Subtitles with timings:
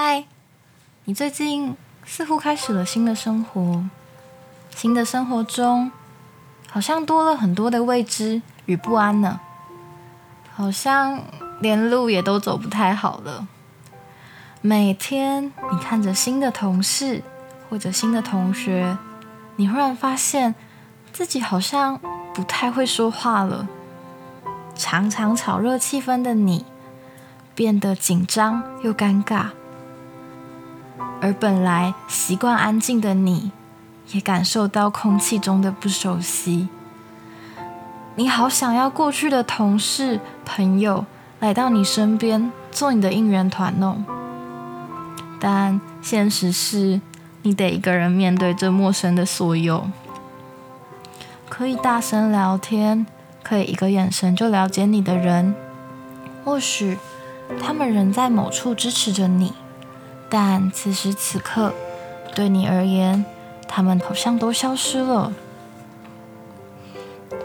[0.00, 0.26] 嗨，
[1.06, 3.82] 你最近似乎开始了新的生活，
[4.72, 5.90] 新的生活中
[6.70, 9.40] 好像多了很多的未知与不安呢，
[10.54, 11.20] 好像
[11.60, 13.48] 连路也都走不太好了。
[14.60, 17.24] 每天你看着新的同事
[17.68, 18.96] 或者新的同学，
[19.56, 20.54] 你忽然发现
[21.12, 21.98] 自己好像
[22.32, 23.66] 不太会说话了，
[24.76, 26.64] 常常炒热气氛的你
[27.56, 29.48] 变得紧张又尴尬，
[31.28, 33.52] 而本来习惯安静的你，
[34.12, 36.68] 也感受到空气中的不熟悉。
[38.14, 41.04] 你好想要过去的同事朋友
[41.40, 44.02] 来到你身边做你的应援团哦。
[45.38, 47.02] 但现实是，
[47.42, 49.86] 你得一个人面对这陌生的所有。
[51.50, 53.06] 可以大声聊天，
[53.42, 55.54] 可以一个眼神就了解你的人，
[56.42, 56.96] 或许
[57.60, 59.52] 他们仍在某处支持着你，
[60.30, 61.72] 但此时此刻，
[62.34, 63.24] 对你而言，
[63.66, 65.32] 他们好像都消失了。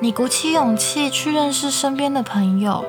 [0.00, 2.84] 你鼓起勇气去认识身边的朋友，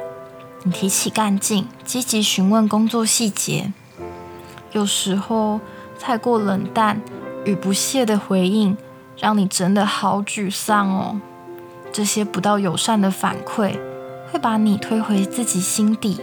[0.64, 3.72] 你提起干劲，积极询问工作细节。
[4.74, 5.62] 有时候
[5.98, 7.02] 太过冷淡
[7.46, 8.76] 与不屑的回应，
[9.18, 11.22] 让你真的好沮丧哦。
[11.94, 13.80] 这些不到友善的反馈，
[14.30, 16.20] 会把你推回自己心底，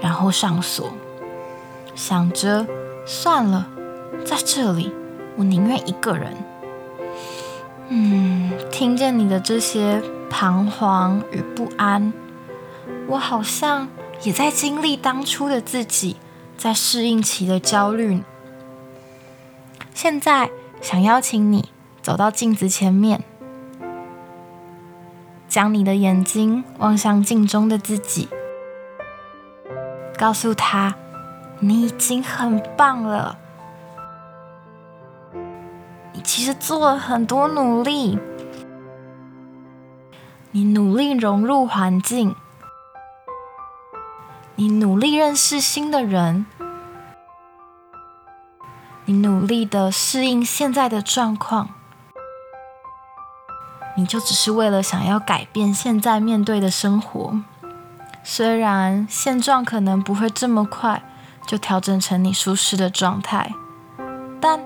[0.00, 0.90] 然后上锁，
[1.94, 2.66] 想着
[3.04, 3.68] 算了，
[4.24, 4.92] 在这里
[5.36, 6.36] 我宁愿一个人。
[7.88, 12.12] 嗯，听见你的这些彷徨与不安，
[13.08, 13.88] 我好像
[14.22, 16.16] 也在经历当初的自己。
[16.56, 18.22] 在适应期的焦虑，
[19.92, 21.68] 现在想邀请你
[22.00, 23.24] 走到镜子前面，
[25.48, 28.28] 将你的眼睛望向镜中的自己，
[30.16, 30.94] 告诉他
[31.60, 33.38] 你已经很棒了。
[36.12, 38.18] 你其实做了很多努力，
[40.52, 42.36] 你努力融入环境。
[44.56, 46.46] 你努力认识新的人，
[49.06, 51.70] 你努力的适应现在的状况，
[53.96, 57.40] 你就只是为了想要改变现在面对的生活。
[58.22, 61.02] 虽然现状可能不会这么快
[61.46, 63.52] 就调整成你舒适的状态，
[64.40, 64.60] 但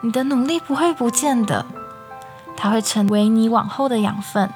[0.00, 1.66] 你的努力不会不见的，
[2.56, 4.50] 它会成为你往后的养分，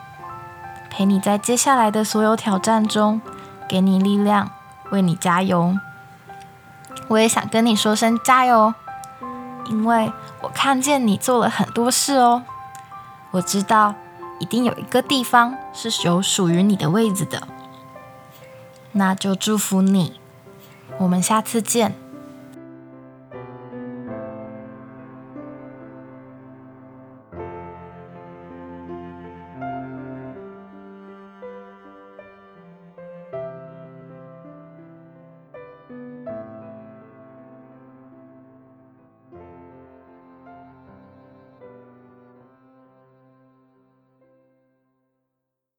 [0.91, 3.21] 陪你在接下来的所有挑战中，
[3.69, 4.51] 给你力量。
[4.91, 5.77] 为你加油！
[7.09, 8.75] 我也想跟你说声加油，
[9.67, 12.45] 因为我看见你做了很多事哦。
[13.33, 13.95] 我知道
[14.39, 17.49] 一定有一个地方是有属于你的位置的，
[18.93, 20.21] 那就祝福你。
[20.99, 22.04] 我们下次见。